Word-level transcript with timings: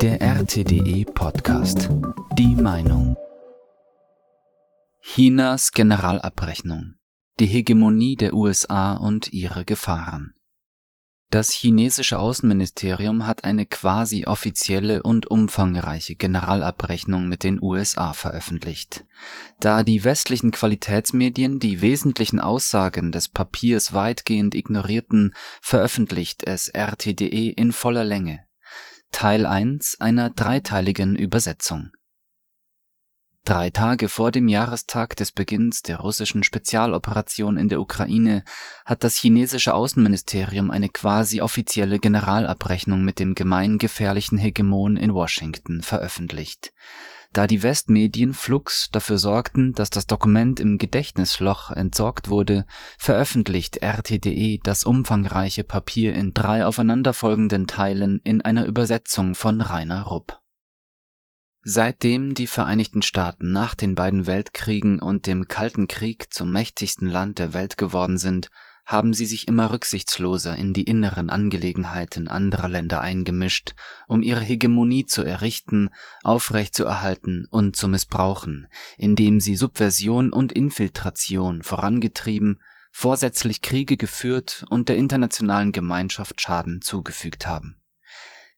Der 0.00 0.20
RTDE 0.22 1.04
Podcast. 1.04 1.90
Die 2.38 2.54
Meinung. 2.54 3.16
Chinas 5.02 5.72
Generalabrechnung. 5.72 6.94
Die 7.38 7.46
Hegemonie 7.46 8.16
der 8.16 8.32
USA 8.32 8.94
und 8.94 9.32
ihre 9.32 9.64
Gefahren. 9.64 10.34
Das 11.30 11.50
chinesische 11.52 12.18
Außenministerium 12.18 13.26
hat 13.26 13.44
eine 13.44 13.66
quasi 13.66 14.24
offizielle 14.24 15.02
und 15.02 15.26
umfangreiche 15.26 16.14
Generalabrechnung 16.14 17.28
mit 17.28 17.44
den 17.44 17.62
USA 17.62 18.14
veröffentlicht. 18.14 19.04
Da 19.60 19.82
die 19.82 20.04
westlichen 20.04 20.50
Qualitätsmedien 20.50 21.58
die 21.58 21.82
wesentlichen 21.82 22.40
Aussagen 22.40 23.12
des 23.12 23.28
Papiers 23.28 23.92
weitgehend 23.92 24.54
ignorierten, 24.54 25.34
veröffentlicht 25.60 26.44
es 26.46 26.68
RTDE 26.68 27.50
in 27.50 27.72
voller 27.72 28.04
Länge. 28.04 28.47
Teil 29.12 29.46
1 29.46 30.00
einer 30.00 30.30
dreiteiligen 30.30 31.16
Übersetzung. 31.16 31.90
Drei 33.44 33.70
Tage 33.70 34.10
vor 34.10 34.30
dem 34.30 34.46
Jahrestag 34.46 35.16
des 35.16 35.32
Beginns 35.32 35.80
der 35.80 36.00
russischen 36.00 36.42
Spezialoperation 36.42 37.56
in 37.56 37.70
der 37.70 37.80
Ukraine 37.80 38.44
hat 38.84 39.04
das 39.04 39.16
chinesische 39.16 39.72
Außenministerium 39.72 40.70
eine 40.70 40.90
quasi 40.90 41.40
offizielle 41.40 41.98
Generalabrechnung 41.98 43.02
mit 43.02 43.18
dem 43.18 43.34
gemeingefährlichen 43.34 44.36
Hegemon 44.36 44.98
in 44.98 45.14
Washington 45.14 45.82
veröffentlicht. 45.82 46.74
Da 47.32 47.46
die 47.46 47.62
Westmedien 47.62 48.32
flugs 48.32 48.88
dafür 48.90 49.18
sorgten, 49.18 49.74
dass 49.74 49.90
das 49.90 50.06
Dokument 50.06 50.60
im 50.60 50.78
Gedächtnisloch 50.78 51.70
entsorgt 51.70 52.28
wurde, 52.28 52.64
veröffentlicht 52.96 53.78
RTDE 53.82 54.60
das 54.62 54.84
umfangreiche 54.84 55.62
Papier 55.62 56.14
in 56.14 56.32
drei 56.32 56.64
aufeinanderfolgenden 56.64 57.66
Teilen 57.66 58.20
in 58.24 58.40
einer 58.40 58.64
Übersetzung 58.64 59.34
von 59.34 59.60
Rainer 59.60 60.04
Rupp. 60.04 60.40
Seitdem 61.62 62.34
die 62.34 62.46
Vereinigten 62.46 63.02
Staaten 63.02 63.52
nach 63.52 63.74
den 63.74 63.94
beiden 63.94 64.26
Weltkriegen 64.26 65.00
und 65.00 65.26
dem 65.26 65.48
Kalten 65.48 65.86
Krieg 65.86 66.32
zum 66.32 66.50
mächtigsten 66.50 67.08
Land 67.08 67.38
der 67.38 67.52
Welt 67.52 67.76
geworden 67.76 68.16
sind, 68.16 68.48
haben 68.88 69.12
sie 69.12 69.26
sich 69.26 69.46
immer 69.46 69.70
rücksichtsloser 69.70 70.56
in 70.56 70.72
die 70.72 70.84
inneren 70.84 71.28
Angelegenheiten 71.28 72.26
anderer 72.26 72.70
Länder 72.70 73.02
eingemischt, 73.02 73.74
um 74.06 74.22
ihre 74.22 74.40
Hegemonie 74.40 75.04
zu 75.04 75.22
errichten, 75.22 75.90
aufrechtzuerhalten 76.24 77.46
und 77.50 77.76
zu 77.76 77.86
missbrauchen, 77.86 78.66
indem 78.96 79.40
sie 79.40 79.56
Subversion 79.56 80.32
und 80.32 80.52
Infiltration 80.52 81.62
vorangetrieben, 81.62 82.62
vorsätzlich 82.90 83.60
Kriege 83.60 83.98
geführt 83.98 84.64
und 84.70 84.88
der 84.88 84.96
internationalen 84.96 85.72
Gemeinschaft 85.72 86.40
Schaden 86.40 86.80
zugefügt 86.80 87.46
haben 87.46 87.78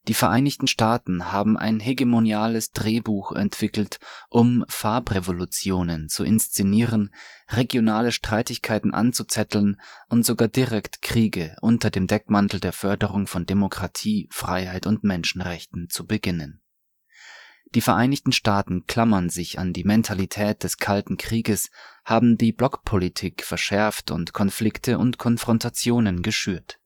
die 0.09 0.15
Vereinigten 0.15 0.67
Staaten 0.67 1.31
haben 1.31 1.59
ein 1.59 1.79
hegemoniales 1.79 2.73
Drehbuch 2.73 3.33
entwickelt, 3.33 3.99
um 4.31 4.65
Farbrevolutionen 4.67 6.09
zu 6.09 6.25
inszenieren, 6.25 7.15
regionale 7.49 8.11
Streitigkeiten 8.11 8.95
anzuzetteln 8.95 9.79
und 10.09 10.25
sogar 10.25 10.49
direkt 10.49 11.03
Kriege 11.03 11.55
unter 11.61 11.91
dem 11.91 12.07
Deckmantel 12.07 12.61
der 12.61 12.73
Förderung 12.73 13.27
von 13.27 13.45
Demokratie, 13.45 14.27
Freiheit 14.33 14.87
und 14.87 15.05
Menschenrechten 15.05 15.91
zu 15.91 16.07
beginnen. 16.07 16.63
Die 17.75 17.83
Vereinigten 17.83 18.33
Staaten 18.33 18.87
klammern 18.87 19.29
sich 19.29 19.59
an 19.59 19.73
die 19.73 19.85
Mentalität 19.85 20.65
des 20.65 20.79
Kalten 20.79 21.19
Krieges, 21.19 21.71
haben 22.05 22.37
die 22.37 22.53
Blockpolitik 22.53 23.45
verschärft 23.45 24.11
und 24.11 24.33
Konflikte 24.33 24.99
und 24.99 25.19
Konfrontationen 25.19 26.23
geschürt 26.23 26.80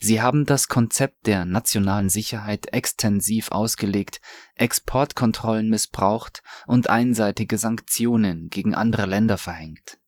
Sie 0.00 0.20
haben 0.20 0.46
das 0.46 0.68
Konzept 0.68 1.26
der 1.26 1.44
nationalen 1.44 2.08
Sicherheit 2.08 2.72
extensiv 2.72 3.50
ausgelegt, 3.52 4.20
Exportkontrollen 4.56 5.68
missbraucht 5.68 6.42
und 6.66 6.90
einseitige 6.90 7.58
Sanktionen 7.58 8.48
gegen 8.48 8.74
andere 8.74 9.06
Länder 9.06 9.38
verhängt. 9.38 9.98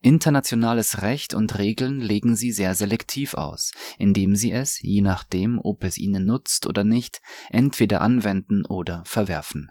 Internationales 0.00 1.02
Recht 1.02 1.34
und 1.34 1.58
Regeln 1.58 2.00
legen 2.00 2.36
sie 2.36 2.52
sehr 2.52 2.74
selektiv 2.74 3.34
aus, 3.34 3.72
indem 3.98 4.36
sie 4.36 4.52
es, 4.52 4.80
je 4.80 5.00
nachdem, 5.00 5.58
ob 5.62 5.84
es 5.84 5.98
ihnen 5.98 6.24
nutzt 6.24 6.66
oder 6.66 6.84
nicht, 6.84 7.20
entweder 7.50 8.00
anwenden 8.00 8.64
oder 8.64 9.02
verwerfen 9.04 9.70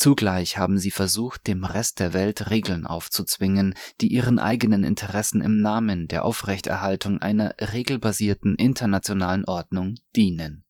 Zugleich 0.00 0.56
haben 0.56 0.78
sie 0.78 0.90
versucht, 0.90 1.46
dem 1.46 1.62
Rest 1.62 2.00
der 2.00 2.14
Welt 2.14 2.48
Regeln 2.48 2.86
aufzuzwingen, 2.86 3.74
die 4.00 4.06
ihren 4.06 4.38
eigenen 4.38 4.82
Interessen 4.82 5.42
im 5.42 5.60
Namen 5.60 6.08
der 6.08 6.24
Aufrechterhaltung 6.24 7.20
einer 7.20 7.54
regelbasierten 7.60 8.54
internationalen 8.54 9.44
Ordnung 9.44 9.96
dienen 10.16 10.64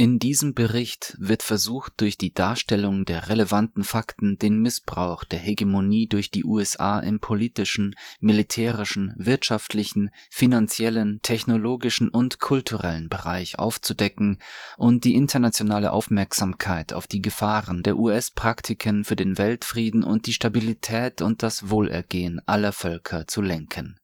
in 0.00 0.18
diesem 0.18 0.54
Bericht 0.54 1.14
wird 1.18 1.42
versucht, 1.42 1.92
durch 1.98 2.16
die 2.16 2.32
Darstellung 2.32 3.04
der 3.04 3.28
relevanten 3.28 3.84
Fakten 3.84 4.38
den 4.38 4.62
Missbrauch 4.62 5.24
der 5.24 5.38
Hegemonie 5.38 6.06
durch 6.06 6.30
die 6.30 6.42
USA 6.42 7.00
im 7.00 7.20
politischen, 7.20 7.94
militärischen, 8.18 9.12
wirtschaftlichen, 9.18 10.08
finanziellen, 10.30 11.20
technologischen 11.20 12.08
und 12.08 12.40
kulturellen 12.40 13.10
Bereich 13.10 13.58
aufzudecken 13.58 14.38
und 14.78 15.04
die 15.04 15.16
internationale 15.16 15.92
Aufmerksamkeit 15.92 16.94
auf 16.94 17.06
die 17.06 17.20
Gefahren 17.20 17.82
der 17.82 17.98
US-Praktiken 17.98 19.04
für 19.04 19.16
den 19.16 19.36
Weltfrieden 19.36 20.02
und 20.02 20.26
die 20.26 20.32
Stabilität 20.32 21.20
und 21.20 21.42
das 21.42 21.68
Wohlergehen 21.68 22.40
aller 22.46 22.72
Völker 22.72 23.26
zu 23.26 23.42
lenken. 23.42 24.00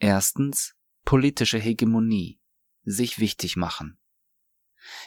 Erstens 0.00 0.74
politische 1.04 1.58
Hegemonie 1.58 2.40
sich 2.82 3.20
wichtig 3.20 3.54
machen 3.56 3.96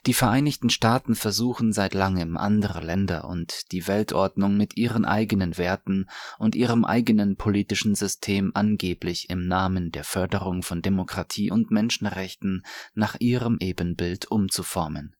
die 0.06 0.14
Vereinigten 0.14 0.70
Staaten 0.70 1.16
versuchen 1.16 1.74
seit 1.74 1.94
langem 1.94 2.38
andere 2.38 2.82
Länder 2.82 3.26
und 3.26 3.72
die 3.72 3.88
Weltordnung 3.88 4.58
mit 4.58 4.78
ihren 4.78 5.06
eigenen 5.06 5.58
Werten 5.58 6.10
und 6.38 6.56
ihrem 6.56 6.86
eigenen 6.86 7.36
politischen 7.36 7.96
System 7.96 8.52
angeblich 8.54 9.30
im 9.30 9.48
Namen 9.48 9.92
der 9.92 10.04
Förderung 10.04 10.64
von 10.64 10.82
Demokratie 10.82 11.52
und 11.52 11.72
Menschenrechten 11.72 12.64
nach 12.94 13.16
ihrem 13.20 13.58
Ebenbild 13.60 14.30
umzuformen 14.32 15.16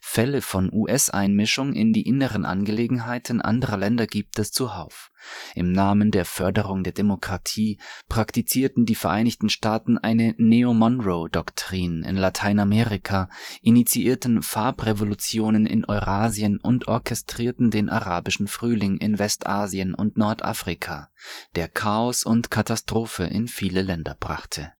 Fälle 0.00 0.40
von 0.40 0.72
US-Einmischung 0.72 1.72
in 1.72 1.92
die 1.92 2.06
inneren 2.08 2.44
Angelegenheiten 2.44 3.40
anderer 3.40 3.76
Länder 3.76 4.06
gibt 4.06 4.38
es 4.38 4.52
zuhauf. 4.52 5.10
Im 5.54 5.72
Namen 5.72 6.10
der 6.10 6.24
Förderung 6.24 6.84
der 6.84 6.92
Demokratie 6.92 7.78
praktizierten 8.08 8.86
die 8.86 8.94
Vereinigten 8.94 9.48
Staaten 9.48 9.98
eine 9.98 10.34
Neo-Monroe-Doktrin 10.38 12.02
in 12.04 12.16
Lateinamerika, 12.16 13.28
initiierten 13.62 14.42
Farbrevolutionen 14.42 15.66
in 15.66 15.84
Eurasien 15.84 16.58
und 16.58 16.88
orchestrierten 16.88 17.70
den 17.70 17.88
arabischen 17.88 18.46
Frühling 18.46 18.98
in 18.98 19.18
Westasien 19.18 19.94
und 19.94 20.16
Nordafrika, 20.16 21.10
der 21.56 21.68
Chaos 21.68 22.24
und 22.24 22.50
Katastrophe 22.50 23.24
in 23.24 23.48
viele 23.48 23.82
Länder 23.82 24.16
brachte 24.18 24.75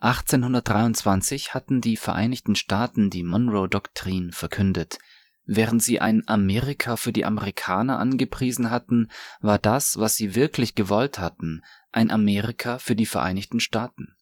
1823 0.00 1.54
hatten 1.54 1.80
die 1.80 1.96
Vereinigten 1.96 2.54
Staaten 2.54 3.10
die 3.10 3.22
Monroe-Doktrin 3.22 4.32
verkündet. 4.32 4.98
Während 5.46 5.82
sie 5.82 6.00
ein 6.00 6.24
Amerika 6.26 6.96
für 6.96 7.12
die 7.12 7.24
Amerikaner 7.24 7.98
angepriesen 7.98 8.70
hatten, 8.70 9.08
war 9.40 9.58
das, 9.58 9.96
was 9.98 10.16
sie 10.16 10.34
wirklich 10.34 10.74
gewollt 10.74 11.18
hatten, 11.18 11.62
ein 11.92 12.10
Amerika 12.10 12.78
für 12.78 12.96
die 12.96 13.06
Vereinigten 13.06 13.60
Staaten. 13.60 14.16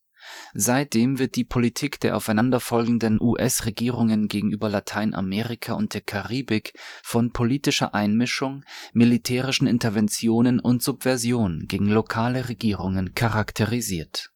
Seitdem 0.55 1.19
wird 1.19 1.37
die 1.37 1.45
Politik 1.45 2.01
der 2.01 2.17
aufeinanderfolgenden 2.17 3.21
US-Regierungen 3.21 4.29
gegenüber 4.29 4.69
Lateinamerika 4.69 5.75
und 5.75 5.93
der 5.93 6.01
Karibik 6.01 6.73
von 7.03 7.33
politischer 7.33 7.95
Einmischung, 7.95 8.65
militärischen 8.93 9.67
Interventionen 9.67 10.61
und 10.61 10.83
Subversion 10.83 11.65
gegen 11.69 11.89
lokale 11.89 12.49
Regierungen 12.49 13.15
charakterisiert 13.15 14.34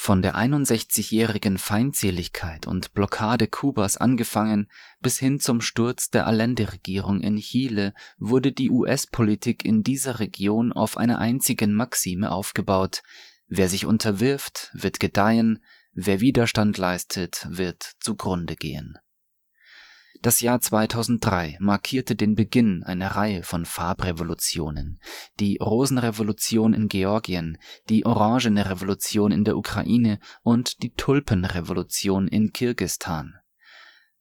von 0.00 0.22
der 0.22 0.34
61-jährigen 0.34 1.58
Feindseligkeit 1.58 2.66
und 2.66 2.94
Blockade 2.94 3.46
Kubas 3.46 3.98
angefangen 3.98 4.70
bis 5.02 5.18
hin 5.18 5.40
zum 5.40 5.60
Sturz 5.60 6.08
der 6.08 6.26
Allende-Regierung 6.26 7.20
in 7.20 7.36
Chile 7.36 7.92
wurde 8.18 8.50
die 8.50 8.70
US-Politik 8.70 9.62
in 9.62 9.82
dieser 9.82 10.18
Region 10.18 10.72
auf 10.72 10.96
einer 10.96 11.18
einzigen 11.18 11.74
Maxime 11.74 12.32
aufgebaut: 12.32 13.02
Wer 13.46 13.68
sich 13.68 13.84
unterwirft, 13.84 14.70
wird 14.72 15.00
gedeihen, 15.00 15.62
wer 15.92 16.22
Widerstand 16.22 16.78
leistet, 16.78 17.46
wird 17.50 17.92
zugrunde 18.00 18.56
gehen 18.56 18.96
das 20.22 20.42
Jahr 20.42 20.60
2003 20.60 21.56
markierte 21.60 22.14
den 22.14 22.34
Beginn 22.34 22.82
einer 22.82 23.16
Reihe 23.16 23.42
von 23.42 23.64
Farbrevolutionen. 23.64 25.00
Die 25.38 25.56
Rosenrevolution 25.56 26.74
in 26.74 26.88
Georgien, 26.88 27.56
die 27.88 28.04
Orangene 28.04 28.68
Revolution 28.68 29.32
in 29.32 29.44
der 29.44 29.56
Ukraine 29.56 30.20
und 30.42 30.82
die 30.82 30.92
Tulpenrevolution 30.92 32.28
in 32.28 32.52
Kirgistan. 32.52 33.36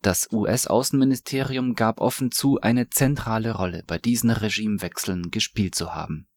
Das 0.02 0.32
US-Außenministerium 0.32 1.76
gab 1.76 2.00
offen 2.00 2.32
zu, 2.32 2.62
eine 2.62 2.90
zentrale 2.90 3.52
Rolle 3.52 3.84
bei 3.86 3.98
diesen 3.98 4.30
Regimewechseln 4.30 5.30
gespielt 5.32 5.76
zu 5.76 5.94
haben 5.94 6.30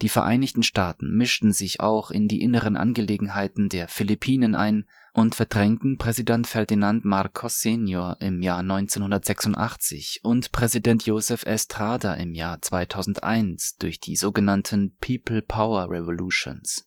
Die 0.00 0.08
Vereinigten 0.08 0.62
Staaten 0.62 1.14
mischten 1.14 1.52
sich 1.52 1.80
auch 1.80 2.10
in 2.10 2.28
die 2.28 2.40
inneren 2.40 2.78
Angelegenheiten 2.78 3.68
der 3.68 3.88
Philippinen 3.88 4.54
ein 4.54 4.86
und 5.16 5.34
verdrängten 5.34 5.96
Präsident 5.96 6.46
Ferdinand 6.46 7.06
Marcos 7.06 7.60
Senior 7.60 8.18
im 8.20 8.42
Jahr 8.42 8.58
1986 8.58 10.20
und 10.22 10.52
Präsident 10.52 11.06
Joseph 11.06 11.46
Estrada 11.46 12.12
im 12.14 12.34
Jahr 12.34 12.60
2001 12.60 13.76
durch 13.78 13.98
die 13.98 14.14
sogenannten 14.14 14.94
People 15.00 15.40
Power 15.40 15.90
Revolutions. 15.90 16.86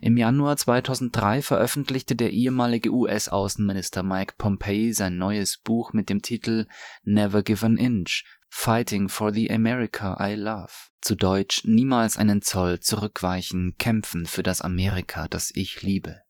Im 0.00 0.16
Januar 0.16 0.56
2003 0.56 1.42
veröffentlichte 1.42 2.16
der 2.16 2.30
ehemalige 2.30 2.90
US-Außenminister 2.90 4.02
Mike 4.02 4.34
Pompeo 4.38 4.94
sein 4.94 5.18
neues 5.18 5.58
Buch 5.58 5.92
mit 5.92 6.08
dem 6.08 6.22
Titel 6.22 6.66
Never 7.02 7.42
Give 7.42 7.64
an 7.66 7.76
Inch 7.76 8.24
Fighting 8.48 9.10
for 9.10 9.30
the 9.30 9.50
America 9.50 10.16
I 10.18 10.36
Love. 10.36 10.72
Zu 11.02 11.16
Deutsch 11.16 11.64
Niemals 11.64 12.16
einen 12.16 12.40
Zoll 12.40 12.80
zurückweichen, 12.80 13.74
kämpfen 13.78 14.24
für 14.24 14.42
das 14.42 14.62
Amerika, 14.62 15.28
das 15.28 15.50
ich 15.54 15.82
liebe. 15.82 16.22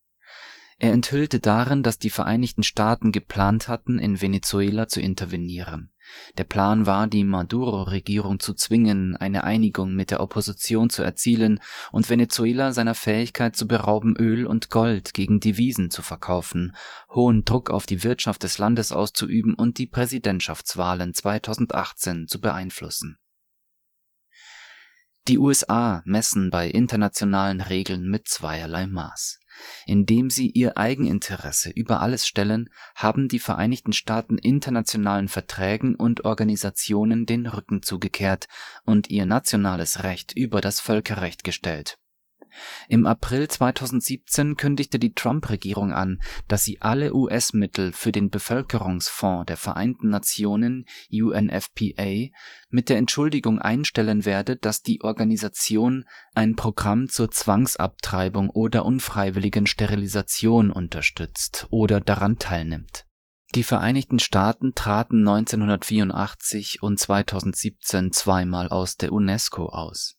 Er 0.83 0.93
enthüllte 0.93 1.39
darin, 1.39 1.85
dass 1.85 2.01
die 2.01 2.11
Vereinigten 2.11 2.65
Staaten 2.65 3.13
geplant 3.13 3.69
hatten, 3.69 4.01
in 4.01 4.21
Venezuela 4.21 4.89
zu 4.89 5.01
intervenieren. 5.01 5.93
Der 6.39 6.43
Plan 6.43 6.87
war, 6.87 7.07
die 7.07 7.23
Maduro-Regierung 7.23 8.41
zu 8.41 8.53
zwingen, 8.53 9.17
eine 9.17 9.45
Einigung 9.45 9.95
mit 9.95 10.11
der 10.11 10.19
Opposition 10.19 10.91
zu 10.91 11.05
erzielen 11.05 11.61
und 11.93 12.11
Venezuela 12.11 12.73
seiner 12.73 12.97
Fähigkeit 12.97 13.55
zu 13.55 13.69
berauben, 13.69 14.17
Öl 14.17 14.45
und 14.45 14.71
Gold 14.71 15.15
gegen 15.15 15.39
Devisen 15.39 15.93
zu 15.93 16.03
verkaufen, 16.03 16.75
hohen 17.15 17.45
Druck 17.45 17.71
auf 17.71 17.87
die 17.87 18.03
Wirtschaft 18.03 18.43
des 18.43 18.59
Landes 18.59 18.91
auszuüben 18.91 19.55
und 19.55 19.79
die 19.79 19.87
Präsidentschaftswahlen 19.87 21.15
2018 21.15 22.27
zu 22.27 22.41
beeinflussen. 22.41 23.19
Die 25.29 25.39
USA 25.39 26.03
messen 26.07 26.51
bei 26.51 26.69
internationalen 26.69 27.61
Regeln 27.61 28.11
mit 28.11 28.27
zweierlei 28.27 28.89
Maß. 28.89 29.39
Indem 29.87 30.31
sie 30.31 30.51
ihr 30.51 30.77
Eigeninteresse 30.77 31.71
über 31.71 32.01
alles 32.01 32.27
stellen, 32.27 32.69
haben 32.95 33.29
die 33.29 33.39
Vereinigten 33.39 33.93
Staaten 33.93 34.39
internationalen 34.39 35.29
Verträgen 35.29 35.95
und 35.95 36.25
Organisationen 36.25 37.27
den 37.27 37.47
Rücken 37.47 37.83
zugekehrt 37.83 38.47
und 38.85 39.11
ihr 39.11 39.27
nationales 39.27 40.03
Recht 40.03 40.33
über 40.37 40.61
das 40.61 40.81
Völkerrecht 40.81 41.45
gestellt 41.45 41.99
im 42.89 43.07
April 43.07 43.49
2017 43.49 44.57
kündigte 44.57 44.99
die 44.99 45.15
Trump-Regierung 45.15 45.93
an, 45.93 46.21
dass 46.49 46.65
sie 46.65 46.81
alle 46.81 47.15
US-Mittel 47.15 47.93
für 47.93 48.13
den 48.13 48.31
Bevölkerungsfonds 48.31 49.47
der 49.47 49.57
Vereinten 49.57 50.09
Nationen 50.09 50.87
UNFPA 51.13 52.31
mit 52.71 52.89
der 52.89 52.99
Entschuldigung 52.99 53.59
einstellen 53.59 54.25
werde, 54.25 54.57
dass 54.57 54.83
die 54.83 55.03
Organisation 55.03 56.05
ein 56.35 56.57
Programm 56.57 57.09
zur 57.09 57.31
Zwangsabtreibung 57.31 58.51
oder 58.51 58.85
unfreiwilligen 58.85 59.67
Sterilisation 59.67 60.71
unterstützt 60.71 61.67
oder 61.71 62.01
daran 62.01 62.39
teilnimmt. 62.39 63.07
Die 63.55 63.65
Vereinigten 63.65 64.19
Staaten 64.19 64.75
traten 64.75 65.29
1984 65.29 66.83
und 66.83 66.99
2017 66.99 68.11
zweimal 68.11 68.69
aus 68.69 68.97
der 68.97 69.13
UNESCO 69.13 69.67
aus 69.67 70.17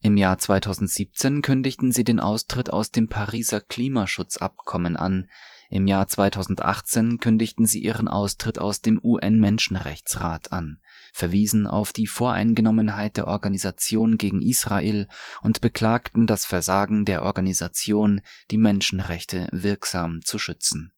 im 0.00 0.16
Jahr 0.16 0.38
2017 0.38 1.42
kündigten 1.42 1.92
sie 1.92 2.04
den 2.04 2.20
Austritt 2.20 2.70
aus 2.70 2.90
dem 2.90 3.08
Pariser 3.08 3.60
Klimaschutzabkommen 3.60 4.96
an, 4.96 5.28
im 5.68 5.88
Jahr 5.88 6.06
2018 6.06 7.18
kündigten 7.18 7.66
sie 7.66 7.82
ihren 7.82 8.06
Austritt 8.06 8.58
aus 8.58 8.82
dem 8.82 9.00
UN-Menschenrechtsrat 9.02 10.52
an, 10.52 10.78
verwiesen 11.12 11.66
auf 11.66 11.92
die 11.92 12.06
Voreingenommenheit 12.06 13.16
der 13.16 13.26
Organisation 13.26 14.16
gegen 14.16 14.42
Israel 14.42 15.08
und 15.42 15.60
beklagten 15.60 16.26
das 16.26 16.44
Versagen 16.44 17.04
der 17.04 17.22
Organisation, 17.22 18.20
die 18.50 18.58
Menschenrechte 18.58 19.48
wirksam 19.50 20.20
zu 20.22 20.38
schützen. 20.38 20.92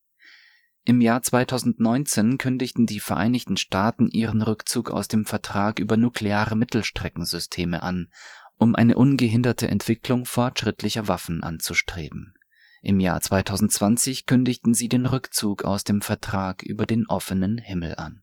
Im 0.84 1.02
Jahr 1.02 1.22
2019 1.22 2.38
kündigten 2.38 2.86
die 2.86 3.00
Vereinigten 3.00 3.58
Staaten 3.58 4.08
ihren 4.08 4.40
Rückzug 4.40 4.90
aus 4.90 5.06
dem 5.06 5.26
Vertrag 5.26 5.80
über 5.80 5.98
nukleare 5.98 6.56
Mittelstreckensysteme 6.56 7.82
an 7.82 8.08
um 8.58 8.74
eine 8.74 8.96
ungehinderte 8.96 9.68
Entwicklung 9.68 10.24
fortschrittlicher 10.24 11.08
Waffen 11.08 11.42
anzustreben. 11.42 12.34
Im 12.82 13.00
Jahr 13.00 13.20
2020 13.20 14.26
kündigten 14.26 14.74
sie 14.74 14.88
den 14.88 15.06
Rückzug 15.06 15.64
aus 15.64 15.84
dem 15.84 16.00
Vertrag 16.00 16.62
über 16.62 16.86
den 16.86 17.06
offenen 17.06 17.58
Himmel 17.58 17.94
an 17.96 18.22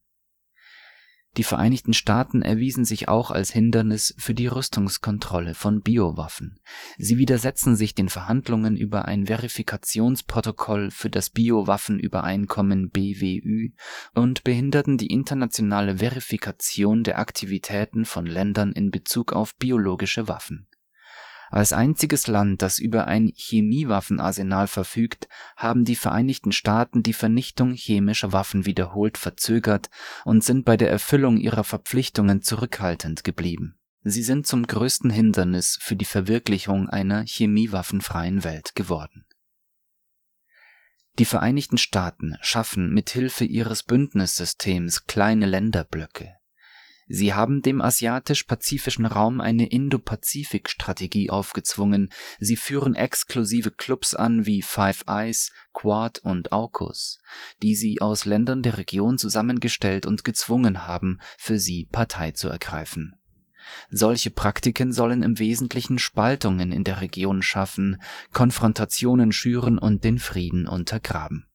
die 1.38 1.44
Vereinigten 1.44 1.94
Staaten 1.94 2.42
erwiesen 2.42 2.86
sich 2.86 3.08
auch 3.08 3.32
als 3.32 3.52
Hindernis 3.52 4.16
für 4.18 4.34
die 4.34 4.48
Rüstungskontrolle 4.48 5.54
von 5.54 5.82
Biowaffen. 5.82 6.60
Sie 6.98 7.18
widersetzen 7.18 7.76
sich 7.76 7.96
den 7.96 8.10
Verhandlungen 8.10 8.78
über 8.78 9.06
ein 9.06 9.26
Verifikationsprotokoll 9.26 10.92
für 10.92 11.10
das 11.10 11.30
Biowaffenübereinkommen 11.30 12.90
BWÜ 12.90 13.70
und 14.14 14.44
behinderten 14.44 14.98
die 14.98 15.08
internationale 15.08 15.98
Verifikation 15.98 17.04
der 17.04 17.20
Aktivitäten 17.20 18.06
von 18.06 18.26
Ländern 18.26 18.72
in 18.72 18.92
Bezug 18.92 19.34
auf 19.34 19.56
biologische 19.56 20.28
Waffen 20.28 20.68
als 21.50 21.74
einziges 21.74 22.28
Land, 22.28 22.62
das 22.62 22.80
über 22.80 23.08
ein 23.08 23.32
Chemiewaffenarsenal 23.36 24.68
verfügt, 24.68 25.28
haben 25.56 25.86
die 25.86 25.96
Vereinigten 25.96 26.52
Staaten 26.52 27.04
die 27.04 27.14
Vernichtung 27.14 27.74
chemischer 27.74 28.32
Waffen 28.34 28.66
wiederholt 28.66 29.18
verzögert 29.18 29.90
und 30.24 30.44
sind 30.44 30.66
bei 30.66 30.78
der 30.78 30.90
Erfüllung 30.90 31.38
ihrer 31.38 31.64
Verpflichtungen 31.64 32.42
zurückhaltend 32.42 33.24
geblieben. 33.24 33.78
Sie 34.04 34.24
sind 34.24 34.46
zum 34.46 34.68
größten 34.68 35.10
Hindernis 35.10 35.78
für 35.82 35.96
die 35.96 36.06
Verwirklichung 36.06 36.90
einer 36.90 37.24
chemiewaffenfreien 37.26 38.44
Welt 38.44 38.76
geworden. 38.76 39.26
Die 41.18 41.26
Vereinigten 41.26 41.78
Staaten 41.78 42.38
schaffen 42.42 42.94
mit 42.94 43.10
Hilfe 43.10 43.46
ihres 43.46 43.84
Bündnissystems 43.84 45.06
kleine 45.06 45.46
Länderblöcke 45.46 46.35
Sie 47.08 47.36
haben 47.36 47.62
dem 47.62 47.82
asiatisch-pazifischen 47.82 49.06
Raum 49.06 49.40
eine 49.40 49.68
Indo-Pazifik-Strategie 49.68 51.30
aufgezwungen, 51.30 52.10
sie 52.40 52.56
führen 52.56 52.96
exklusive 52.96 53.70
Clubs 53.70 54.16
an 54.16 54.48
wie 54.48 54.64
Five 54.64 55.04
Eyes, 55.08 55.52
Quad 55.74 56.20
und 56.20 56.52
AUKUS, 56.52 57.20
die 57.62 57.76
sie 57.76 58.02
aus 58.02 58.26
Ländern 58.26 58.64
der 58.64 58.80
Region 58.80 59.20
zusammengestellt 59.20 60.08
und 60.08 60.24
gezwungen 60.24 60.88
haben, 60.88 61.20
für 61.38 61.60
sie 61.60 61.88
Partei 61.92 62.32
zu 62.32 62.50
ergreifen. 62.50 63.16
Solche 63.90 64.32
Praktiken 64.32 64.92
sollen 64.92 65.22
im 65.22 65.38
Wesentlichen 65.38 66.00
Spaltungen 66.00 66.72
in 66.72 66.84
der 66.84 67.02
Region 67.02 67.44
schaffen, 67.44 68.02
Konfrontationen 68.32 69.32
schüren 69.32 69.78
und 69.78 70.04
den 70.04 70.18
Frieden 70.18 70.68
untergraben 70.68 71.48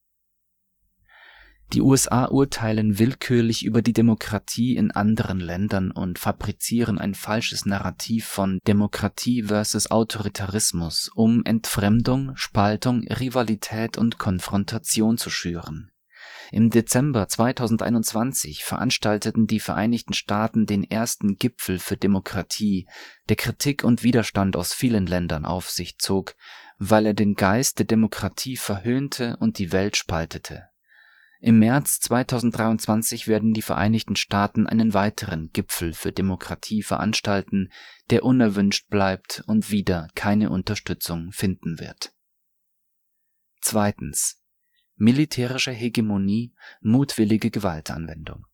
die 1.72 1.82
USA 1.82 2.26
urteilen 2.26 2.99
willkürlich 2.99 3.64
über 3.64 3.81
die 3.81 3.93
Demokratie 3.93 4.77
in 4.77 4.91
anderen 4.91 5.39
Ländern 5.39 5.91
und 5.91 6.19
fabrizieren 6.19 6.98
ein 6.98 7.15
falsches 7.15 7.65
Narrativ 7.65 8.27
von 8.27 8.58
Demokratie 8.67 9.44
versus 9.44 9.91
Autoritarismus, 9.91 11.10
um 11.15 11.44
Entfremdung, 11.44 12.32
Spaltung, 12.34 13.06
Rivalität 13.08 13.98
und 13.98 14.19
Konfrontation 14.19 15.17
zu 15.17 15.31
schüren. 15.31 15.91
Im 16.53 16.70
Dezember 16.70 17.29
2021 17.29 18.65
veranstalteten 18.65 19.46
die 19.46 19.60
Vereinigten 19.60 20.15
Staaten 20.15 20.67
den 20.67 20.82
ersten 20.82 21.36
Gipfel 21.36 21.79
für 21.79 21.96
Demokratie, 21.96 22.89
der 23.29 23.36
Kritik 23.36 23.84
und 23.84 24.03
Widerstand 24.03 24.56
aus 24.56 24.74
vielen 24.74 25.06
Ländern 25.06 25.44
auf 25.44 25.70
sich 25.70 25.98
zog, 25.98 26.34
weil 26.79 27.06
er 27.06 27.15
den 27.15 27.34
Geist 27.34 27.79
der 27.79 27.86
Demokratie 27.86 28.56
verhöhnte 28.56 29.36
und 29.39 29.58
die 29.58 29.70
Welt 29.70 29.96
spaltete 29.96 30.69
im 31.43 31.59
März 31.59 32.01
2023 32.01 33.27
werden 33.27 33.55
die 33.55 33.63
Vereinigten 33.63 34.15
Staaten 34.15 34.67
einen 34.67 34.93
weiteren 34.93 35.51
Gipfel 35.53 35.94
für 35.94 36.13
Demokratie 36.13 36.82
veranstalten, 36.82 37.70
der 38.11 38.25
unerwünscht 38.25 38.91
bleibt 38.91 39.43
und 39.47 39.70
wieder 39.70 40.09
keine 40.15 40.51
Unterstützung 40.51 41.32
finden 41.32 41.81
wird. 41.81 42.13
Militärische 44.97 45.70
Hegemonie, 45.70 46.53
mutwillige 46.82 47.51
Gewaltanwendung. 47.51 48.44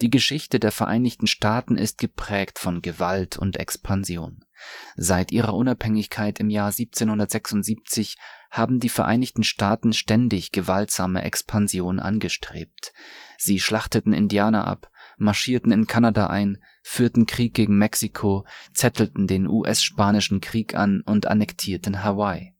Die 0.00 0.10
Geschichte 0.10 0.58
der 0.58 0.72
Vereinigten 0.72 1.28
Staaten 1.28 1.76
ist 1.76 1.98
geprägt 1.98 2.58
von 2.58 2.82
Gewalt 2.82 3.36
und 3.38 3.58
Expansion. 3.58 4.44
Seit 4.96 5.30
ihrer 5.30 5.54
Unabhängigkeit 5.54 6.40
im 6.40 6.50
Jahr 6.50 6.72
1776 6.72 8.16
haben 8.50 8.80
die 8.80 8.88
Vereinigten 8.88 9.44
Staaten 9.44 9.92
ständig 9.92 10.50
gewaltsame 10.50 11.22
Expansion 11.22 12.00
angestrebt. 12.00 12.92
Sie 13.38 13.60
schlachteten 13.60 14.12
Indianer 14.12 14.66
ab, 14.66 14.90
marschierten 15.16 15.70
in 15.70 15.86
Kanada 15.86 16.26
ein, 16.26 16.58
führten 16.82 17.26
Krieg 17.26 17.54
gegen 17.54 17.78
Mexiko, 17.78 18.46
zettelten 18.72 19.28
den 19.28 19.46
US-spanischen 19.46 20.40
Krieg 20.40 20.74
an 20.74 21.02
und 21.02 21.26
annektierten 21.26 22.02
Hawaii 22.02 22.53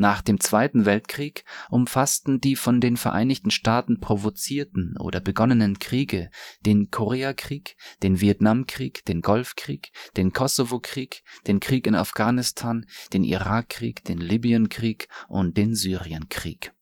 Nach 0.00 0.22
dem 0.22 0.38
Zweiten 0.38 0.84
Weltkrieg 0.84 1.44
umfassten 1.70 2.40
die 2.40 2.54
von 2.54 2.80
den 2.80 2.96
Vereinigten 2.96 3.50
Staaten 3.50 3.98
provozierten 3.98 4.94
oder 4.96 5.18
begonnenen 5.18 5.80
Kriege 5.80 6.30
den 6.60 6.92
Koreakrieg, 6.92 7.74
den 8.04 8.20
Vietnamkrieg, 8.20 9.04
den 9.06 9.22
Golfkrieg, 9.22 9.90
den 10.16 10.32
Kosovokrieg, 10.32 11.24
den 11.48 11.58
Krieg 11.58 11.88
in 11.88 11.96
Afghanistan, 11.96 12.86
den 13.12 13.24
Irakkrieg, 13.24 14.04
den 14.04 14.18
Libyenkrieg 14.18 15.08
und 15.26 15.56
den 15.56 15.74
Syrienkrieg. 15.74 16.72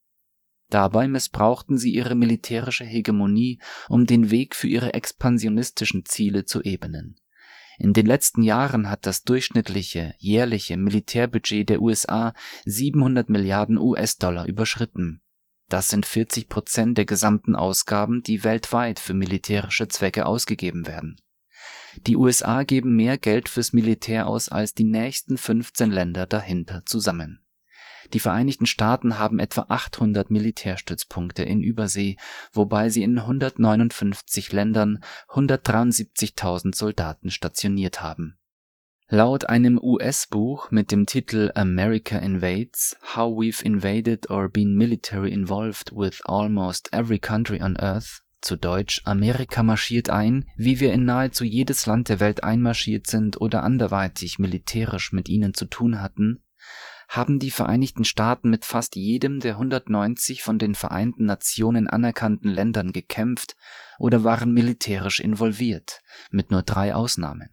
Dabei 0.68 1.08
missbrauchten 1.08 1.78
sie 1.78 1.94
ihre 1.94 2.16
militärische 2.16 2.85
Hegemonie, 2.85 3.61
um 3.88 4.04
den 4.04 4.30
Weg 4.30 4.54
für 4.54 4.68
ihre 4.68 4.92
expansionistischen 4.92 6.04
Ziele 6.04 6.44
zu 6.44 6.61
ebnen 6.61 7.16
in 7.78 7.92
den 7.92 8.06
letzten 8.06 8.42
Jahren 8.42 8.90
hat 8.90 9.06
das 9.06 9.23
durchschnittliche 9.23 10.14
jährliche 10.18 10.76
Militärbudget 10.76 11.68
der 11.68 11.83
USA 11.83 12.33
700 12.64 13.28
Milliarden 13.28 13.78
US-Dollar 13.78 14.47
überschritten. 14.47 15.21
Das 15.68 15.88
sind 15.88 16.06
40 16.06 16.49
Prozent 16.49 16.99
der 16.99 17.06
gesamten 17.06 17.56
Ausgaben, 17.56 18.23
die 18.23 18.45
weltweit 18.45 19.00
für 19.00 19.14
militärische 19.14 19.88
Zwecke 19.88 20.26
ausgegeben 20.26 20.87
werden. 20.87 21.16
Die 22.06 22.16
USA 22.16 22.62
geben 22.62 22.95
mehr 22.95 23.18
Geld 23.18 23.49
fürs 23.49 23.73
Militär 23.73 24.26
aus 24.26 24.49
als 24.49 24.75
die 24.75 24.85
nächsten 24.85 25.38
15 25.38 25.90
Länder 25.90 26.26
dahinter 26.26 26.83
zusammen 26.85 27.45
die 28.14 28.20
Vereinigten 28.20 28.66
Staaten 28.66 29.18
haben 29.18 29.38
etwa 29.38 29.66
800 29.68 30.30
Militärstützpunkte 30.30 31.42
in 31.42 31.62
Übersee, 31.62 32.16
wobei 32.52 32.88
sie 32.88 33.02
in 33.02 33.18
159 33.18 34.52
Ländern 34.52 35.00
173.000 35.28 36.75
Soldaten 36.75 37.30
stationiert 37.30 38.02
haben. 38.02 38.38
Laut 39.08 39.48
einem 39.48 39.78
US-Buch 39.80 40.72
mit 40.72 40.90
dem 40.90 41.06
Titel 41.06 41.52
America 41.54 42.18
Invades: 42.18 42.96
How 43.14 43.38
We've 43.38 43.64
Invaded 43.64 44.30
or 44.30 44.48
Been 44.48 44.75
Military 44.75 45.32
Involved 45.32 45.92
with 45.92 46.20
Almost 46.25 46.92
Every 46.92 47.20
Country 47.20 47.62
on 47.62 47.76
Earth 47.76 48.22
zu 48.40 48.56
Deutsch 48.56 49.02
Amerika 49.04 49.62
marschiert 49.62 50.10
ein, 50.10 50.44
wie 50.56 50.80
wir 50.80 50.92
in 50.92 51.04
nahezu 51.04 51.44
jedes 51.44 51.86
Land 51.86 52.08
der 52.08 52.20
Welt 52.20 52.44
einmarschiert 52.44 53.06
sind 53.06 53.40
oder 53.40 53.62
anderweitig 53.62 54.38
militärisch 54.38 55.12
mit 55.12 55.28
ihnen 55.28 55.54
zu 55.54 55.66
tun 55.66 56.00
hatten, 56.00 56.42
haben 57.08 57.38
die 57.38 57.50
Vereinigten 57.50 58.04
Staaten 58.04 58.50
mit 58.50 58.64
fast 58.64 58.96
jedem 58.96 59.40
der 59.40 59.52
190 59.52 60.42
von 60.42 60.58
den 60.58 60.75
Vereinten 60.75 61.25
Nationen 61.25 61.88
anerkannten 61.88 62.48
Ländern 62.48 62.92
gekämpft 62.92 63.56
oder 63.98 64.25
waren 64.25 64.52
militärisch 64.52 65.20
involviert, 65.20 66.00
mit 66.30 66.50
nur 66.50 66.62
drei 66.62 66.94
Ausnahmen. 66.94 67.50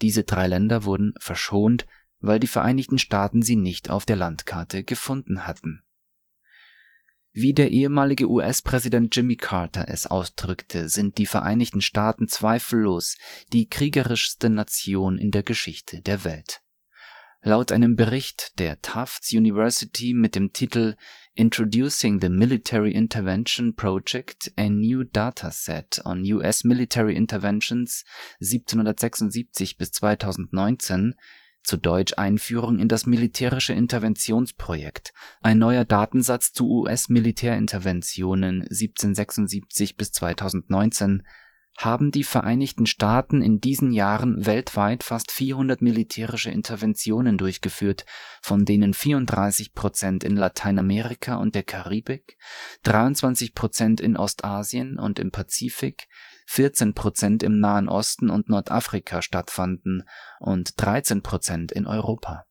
Diese 0.00 0.24
drei 0.24 0.46
Länder 0.46 0.84
wurden 0.84 1.14
verschont, 1.18 1.86
weil 2.20 2.40
die 2.40 2.46
Vereinigten 2.46 2.98
Staaten 2.98 3.42
sie 3.42 3.56
nicht 3.56 3.90
auf 3.90 4.06
der 4.06 4.16
Landkarte 4.16 4.82
gefunden 4.82 5.46
hatten. 5.46 5.82
Wie 7.36 7.52
der 7.52 7.72
ehemalige 7.72 8.30
US-Präsident 8.30 9.14
Jimmy 9.14 9.36
Carter 9.36 9.86
es 9.88 10.06
ausdrückte, 10.06 10.88
sind 10.88 11.18
die 11.18 11.26
Vereinigten 11.26 11.80
Staaten 11.80 12.28
zweifellos 12.28 13.16
die 13.52 13.68
kriegerischste 13.68 14.48
Nation 14.50 15.18
in 15.18 15.32
der 15.32 15.42
Geschichte 15.42 16.00
der 16.00 16.22
Welt. 16.22 16.63
Laut 17.46 17.72
einem 17.72 17.94
Bericht 17.94 18.58
der 18.58 18.80
Tufts 18.80 19.30
University 19.34 20.14
mit 20.14 20.34
dem 20.34 20.54
Titel 20.54 20.96
Introducing 21.34 22.18
the 22.18 22.30
Military 22.30 22.92
Intervention 22.92 23.76
Project: 23.76 24.50
A 24.56 24.70
New 24.70 25.04
Dataset 25.04 26.00
on 26.06 26.22
US 26.32 26.64
Military 26.64 27.14
Interventions 27.14 28.06
1776 28.40 29.76
bis 29.76 29.92
2019 29.92 31.16
zu 31.62 31.76
Deutsch 31.76 32.14
Einführung 32.16 32.78
in 32.78 32.88
das 32.88 33.04
militärische 33.04 33.74
Interventionsprojekt, 33.74 35.12
ein 35.42 35.58
neuer 35.58 35.84
Datensatz 35.84 36.54
zu 36.54 36.66
US-Militärinterventionen 36.66 38.62
1776 38.62 39.98
bis 39.98 40.12
2019 40.12 41.24
haben 41.76 42.10
die 42.10 42.24
Vereinigten 42.24 42.86
Staaten 42.86 43.42
in 43.42 43.60
diesen 43.60 43.92
Jahren 43.92 44.46
weltweit 44.46 45.02
fast 45.02 45.32
400 45.32 45.82
militärische 45.82 46.50
Interventionen 46.50 47.36
durchgeführt, 47.36 48.04
von 48.40 48.64
denen 48.64 48.94
34 48.94 49.74
Prozent 49.74 50.22
in 50.22 50.36
Lateinamerika 50.36 51.36
und 51.36 51.54
der 51.54 51.64
Karibik, 51.64 52.38
23 52.84 53.54
Prozent 53.54 54.00
in 54.00 54.16
Ostasien 54.16 54.98
und 54.98 55.18
im 55.18 55.32
Pazifik, 55.32 56.06
14 56.46 56.94
Prozent 56.94 57.42
im 57.42 57.58
Nahen 57.58 57.88
Osten 57.88 58.30
und 58.30 58.48
Nordafrika 58.48 59.22
stattfanden 59.22 60.04
und 60.38 60.74
13 60.76 61.22
Prozent 61.22 61.72
in 61.72 61.86
Europa. 61.86 62.44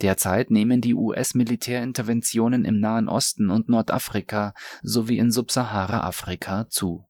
Derzeit 0.00 0.50
nehmen 0.50 0.80
die 0.80 0.94
US-Militärinterventionen 0.94 2.64
im 2.64 2.80
Nahen 2.80 3.08
Osten 3.08 3.50
und 3.50 3.68
Nordafrika 3.68 4.54
sowie 4.82 5.18
in 5.18 5.30
Subsahara-Afrika 5.30 6.68
zu 6.70 7.09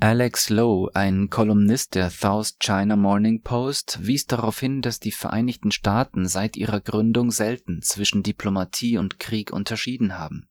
Alex 0.00 0.50
Lowe, 0.50 0.90
ein 0.94 1.30
Kolumnist 1.30 1.94
der 1.94 2.10
South 2.10 2.58
China 2.58 2.96
Morning 2.96 3.42
Post, 3.42 3.98
wies 4.02 4.26
darauf 4.26 4.58
hin, 4.58 4.82
dass 4.82 4.98
die 4.98 5.12
Vereinigten 5.12 5.70
Staaten 5.70 6.26
seit 6.26 6.56
ihrer 6.56 6.80
Gründung 6.80 7.30
selten 7.30 7.82
zwischen 7.82 8.22
Diplomatie 8.22 8.98
und 8.98 9.20
Krieg 9.20 9.52
unterschieden 9.52 10.18
haben. 10.18 10.48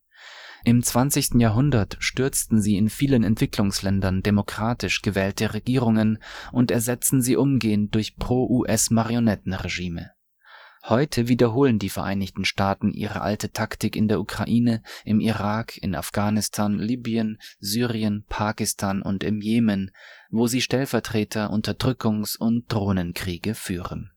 Im 0.63 0.83
20. 0.83 1.35
Jahrhundert 1.35 1.97
stürzten 1.99 2.61
sie 2.61 2.77
in 2.77 2.89
vielen 2.89 3.23
Entwicklungsländern 3.23 4.21
demokratisch 4.21 5.01
gewählte 5.01 5.53
Regierungen 5.53 6.19
und 6.51 6.71
ersetzten 6.71 7.21
sie 7.21 7.35
umgehend 7.35 7.95
durch 7.95 8.15
pro-US-Marionettenregime 8.17 10.11
Heute 10.83 11.27
wiederholen 11.27 11.77
die 11.77 11.89
Vereinigten 11.89 12.43
Staaten 12.43 12.91
ihre 12.91 13.21
alte 13.21 13.51
Taktik 13.51 13.95
in 13.95 14.07
der 14.07 14.19
Ukraine, 14.19 14.81
im 15.05 15.19
Irak, 15.19 15.77
in 15.77 15.93
Afghanistan, 15.93 16.79
Libyen, 16.79 17.37
Syrien, 17.59 18.25
Pakistan 18.27 19.01
und 19.03 19.23
im 19.23 19.41
Jemen, 19.41 19.91
wo 20.31 20.47
sie 20.47 20.61
Stellvertreter 20.61 21.51
Unterdrückungs 21.51 22.35
und 22.35 22.71
Drohnenkriege 22.71 23.53
führen. 23.53 24.11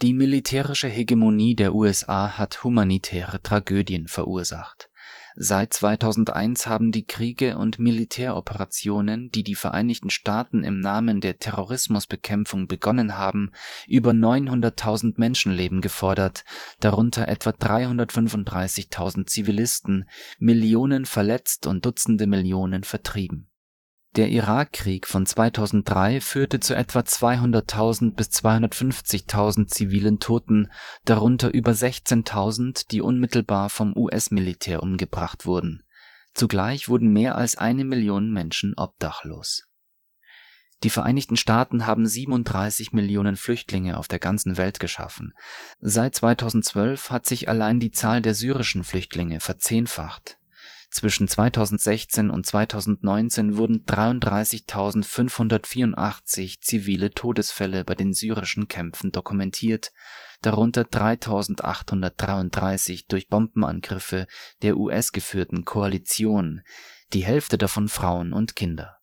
Die 0.00 0.14
militärische 0.14 0.88
Hegemonie 0.88 1.54
der 1.54 1.74
USA 1.74 2.38
hat 2.38 2.64
humanitäre 2.64 3.42
Tragödien 3.42 4.08
verursacht 4.08 4.87
Seit 5.40 5.72
2001 5.72 6.66
haben 6.66 6.90
die 6.90 7.06
Kriege 7.06 7.58
und 7.58 7.78
Militäroperationen, 7.78 9.30
die 9.30 9.44
die 9.44 9.54
Vereinigten 9.54 10.10
Staaten 10.10 10.64
im 10.64 10.80
Namen 10.80 11.20
der 11.20 11.38
Terrorismusbekämpfung 11.38 12.66
begonnen 12.66 13.16
haben, 13.16 13.52
über 13.86 14.10
900.000 14.10 15.14
Menschenleben 15.16 15.80
gefordert, 15.80 16.44
darunter 16.80 17.28
etwa 17.28 17.50
335.000 17.50 19.26
Zivilisten, 19.26 20.08
Millionen 20.40 21.06
verletzt 21.06 21.68
und 21.68 21.86
Dutzende 21.86 22.26
Millionen 22.26 22.82
vertrieben 22.82 23.47
der 24.18 24.30
Irakkrieg 24.30 25.06
von 25.06 25.26
2003 25.26 26.20
führte 26.20 26.58
zu 26.58 26.74
etwa 26.74 27.00
200.000 27.00 28.16
bis 28.16 28.30
250.000 28.30 29.68
zivilen 29.68 30.18
Toten, 30.18 30.72
darunter 31.04 31.54
über 31.54 31.70
16.000, 31.70 32.88
die 32.90 33.00
unmittelbar 33.00 33.70
vom 33.70 33.96
US-Militär 33.96 34.82
umgebracht 34.82 35.46
wurden. 35.46 35.84
Zugleich 36.34 36.88
wurden 36.88 37.12
mehr 37.12 37.36
als 37.36 37.56
eine 37.56 37.84
Million 37.84 38.32
Menschen 38.32 38.74
obdachlos. 38.76 39.62
Die 40.82 40.90
Vereinigten 40.90 41.36
Staaten 41.36 41.86
haben 41.86 42.04
37 42.04 42.92
Millionen 42.92 43.36
Flüchtlinge 43.36 43.96
auf 43.96 44.08
der 44.08 44.18
ganzen 44.18 44.56
Welt 44.56 44.80
geschaffen. 44.80 45.32
Seit 45.78 46.16
2012 46.16 47.10
hat 47.10 47.26
sich 47.26 47.48
allein 47.48 47.78
die 47.78 47.92
Zahl 47.92 48.20
der 48.20 48.34
syrischen 48.34 48.82
Flüchtlinge 48.82 49.38
verzehnfacht 49.38 50.38
zwischen 50.90 51.28
2016 51.28 52.30
und 52.30 52.46
2019 52.46 53.56
wurden 53.56 53.84
33.584 53.84 56.60
zivile 56.60 57.10
Todesfälle 57.10 57.84
bei 57.84 57.94
den 57.94 58.12
syrischen 58.12 58.66
Kämpfen 58.68 59.12
dokumentiert, 59.12 59.92
darunter 60.42 60.82
3.833 60.82 63.04
durch 63.08 63.28
Bombenangriffe 63.28 64.26
der 64.62 64.76
US-geführten 64.76 65.64
Koalition, 65.64 66.62
die 67.12 67.24
Hälfte 67.24 67.56
davon 67.58 67.88
Frauen 67.88 68.32
und 68.32 68.56
Kinder 68.56 68.97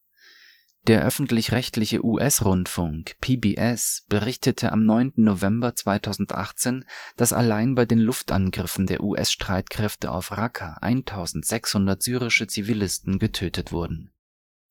der 0.88 1.04
öffentlich-rechtliche 1.04 2.06
US-Rundfunk 2.06 3.16
PBS 3.20 4.06
berichtete 4.08 4.72
am 4.72 4.86
9. 4.86 5.14
November 5.16 5.76
2018, 5.76 6.86
dass 7.18 7.34
allein 7.34 7.74
bei 7.74 7.86
den 7.86 8.00
Luftangriffen 8.00 8.86
der 8.86 9.02
US-Streitkräfte 9.02 10.12
auf 10.12 10.32
Raqqa 10.32 10.78
1600 10.82 12.04
syrische 12.04 12.48
Zivilisten 12.48 13.18
getötet 13.18 13.72
wurden. 13.72 14.12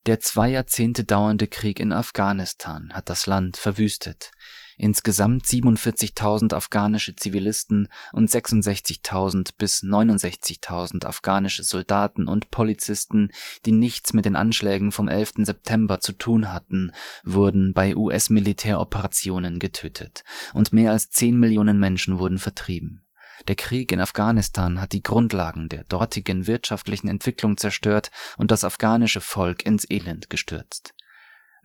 Der 0.07 0.21
zwei 0.21 0.51
Jahrzehnte 0.51 1.05
dauernde 1.05 1.49
Krieg 1.49 1.81
in 1.81 1.93
Afghanistan 1.93 2.93
hat 2.93 3.09
das 3.09 3.27
Land 3.27 3.57
verwüstet 3.57 4.31
insgesamt 4.77 5.45
47.000 5.45 6.55
afghanische 6.55 7.17
Zivilisten 7.17 7.89
und 8.13 8.31
66.000 8.31 9.51
bis 9.59 9.83
69.000 9.83 11.05
afghanische 11.05 11.63
Soldaten 11.63 12.29
und 12.29 12.51
Polizisten, 12.51 13.31
die 13.67 13.73
nichts 13.73 14.13
mit 14.13 14.25
den 14.25 14.37
Anschlägen 14.37 14.93
vom 14.93 15.09
11. 15.09 15.33
September 15.39 16.01
zu 16.01 16.13
tun 16.13 16.53
hatten, 16.53 16.93
wurden 17.25 17.73
bei 17.73 17.97
US-Militäroperationen 17.97 19.59
getötet 19.59 20.25
und 20.53 20.73
mehr 20.73 20.93
als 20.93 21.11
10 21.11 21.39
Millionen 21.39 21.79
Menschen 21.79 22.19
wurden 22.19 22.39
vertrieben 22.39 23.03
Der 23.49 23.57
Krieg 23.57 23.93
in 23.93 24.01
Afghanistan 24.01 24.81
hat 24.81 24.93
die 24.93 25.03
Grundlagen 25.03 25.69
der 25.69 25.85
dortigen 25.85 26.47
wirtschaftlichen 26.47 27.09
Entwicklung 27.09 27.57
zerstört 27.57 28.11
und 28.37 28.51
das 28.51 28.65
afghanische 28.65 29.21
Volk 29.21 29.65
ins 29.67 29.89
Elend 29.89 30.31
gestürzt. 30.31 30.95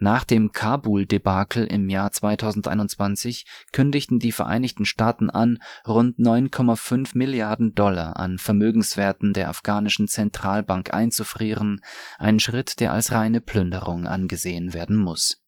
Nach 0.01 0.23
dem 0.23 0.53
Kabul-Debakel 0.53 1.65
im 1.65 1.89
Jahr 1.89 2.09
2021 2.11 3.45
kündigten 3.73 4.19
die 4.19 4.31
Vereinigten 4.31 4.85
Staaten 4.85 5.29
an, 5.29 5.59
rund 5.85 6.17
9,5 6.17 7.17
Milliarden 7.17 7.75
Dollar 7.75 8.15
an 8.15 8.37
Vermögenswerten 8.37 9.33
der 9.33 9.49
afghanischen 9.49 10.07
Zentralbank 10.07 10.93
einzufrieren, 10.93 11.81
ein 12.17 12.39
Schritt, 12.39 12.79
der 12.79 12.93
als 12.93 13.11
reine 13.11 13.41
Plünderung 13.41 14.07
angesehen 14.07 14.73
werden 14.73 14.95
muss 14.95 15.43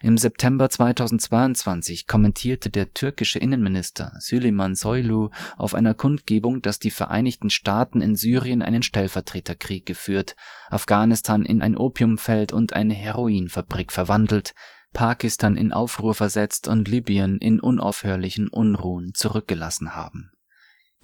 im 0.00 0.16
September 0.16 0.70
2022 0.70 2.06
kommentierte 2.06 2.70
der 2.70 2.94
türkische 2.94 3.40
Innenminister 3.40 4.12
Süleyman 4.20 4.76
Soylu 4.76 5.30
auf 5.56 5.74
einer 5.74 5.94
Kundgebung, 5.94 6.62
dass 6.62 6.78
die 6.78 6.92
Vereinigten 6.92 7.50
Staaten 7.50 8.00
in 8.00 8.14
Syrien 8.14 8.62
einen 8.62 8.84
Stellvertreterkrieg 8.84 9.86
geführt, 9.86 10.36
Afghanistan 10.70 11.44
in 11.44 11.62
ein 11.62 11.76
Opiumfeld 11.76 12.52
und 12.52 12.74
eine 12.74 12.94
Heroinfabrik 12.94 13.90
verwandelt, 13.90 14.54
Pakistan 14.92 15.56
in 15.56 15.72
Aufruhr 15.72 16.14
versetzt 16.14 16.68
und 16.68 16.86
Libyen 16.86 17.38
in 17.38 17.58
unaufhörlichen 17.58 18.48
Unruhen 18.48 19.14
zurückgelassen 19.14 19.96
haben. 19.96 20.30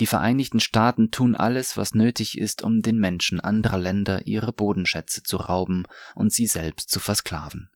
Die 0.00 0.06
Vereinigten 0.06 0.60
Staaten 0.60 1.10
tun 1.10 1.34
alles, 1.34 1.76
was 1.76 1.94
nötig 1.94 2.38
ist, 2.38 2.62
um 2.62 2.80
den 2.80 2.98
Menschen 2.98 3.40
anderer 3.40 3.78
Länder 3.78 4.26
ihre 4.26 4.52
Bodenschätze 4.52 5.22
zu 5.22 5.36
rauben 5.36 5.84
und 6.14 6.32
sie 6.32 6.46
selbst 6.46 6.90
zu 6.90 7.00
versklaven 7.00 7.70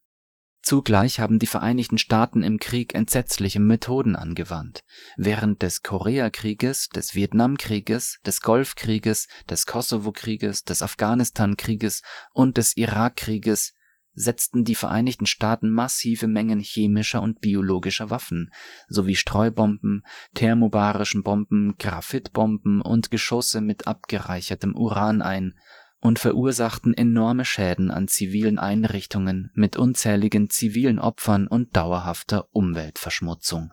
Zugleich 0.63 1.21
haben 1.21 1.39
die 1.39 1.47
Vereinigten 1.47 1.99
Staaten 1.99 2.43
im 2.43 2.59
Krieg 2.59 2.95
entsetzliche 2.95 3.61
Methoden 3.61 4.17
angewandt. 4.17 4.83
Während 5.17 5.63
des 5.63 5.83
Koreakrieges, 5.83 6.89
des 6.89 7.15
Vietnamkrieges, 7.15 8.19
des 8.27 8.41
Golfkrieges, 8.41 9.29
des 9.49 9.67
Kosovo-Krieges, 9.67 10.65
des 10.65 10.83
Afghanistan-Krieges 10.83 12.03
und 12.33 12.57
des 12.57 12.77
Irakkrieges 12.77 13.75
setzten 14.19 14.65
die 14.65 14.75
Vereinigten 14.75 15.27
Staaten 15.27 15.71
massive 15.71 16.27
Mengen 16.27 16.61
chemischer 16.61 17.23
und 17.23 17.41
biologischer 17.41 18.11
Waffen 18.11 18.51
sowie 18.89 19.15
Streubomben, 19.15 20.03
thermobarischen 20.35 21.23
Bomben, 21.23 21.77
Graphitbomben 21.79 22.81
und 22.81 23.11
Geschosse 23.11 23.61
mit 23.61 23.87
abgereichertem 23.87 24.75
Uran 24.75 25.23
ein 25.23 25.55
und 26.01 26.19
verursachten 26.19 26.95
enorme 26.95 27.45
Schäden 27.45 27.91
an 27.91 28.09
zivilen 28.09 28.59
Einrichtungen 28.59 29.51
mit 29.55 29.77
unzähligen 29.77 30.51
zivilen 30.51 30.99
Opfern 30.99 31.47
und 31.47 31.77
dauerhafter 31.77 32.49
Umweltverschmutzung. 32.53 33.73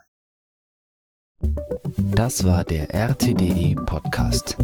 Das 1.98 2.44
war 2.44 2.64
der 2.64 2.94
RTDE 2.94 3.76
Podcast. 3.86 4.58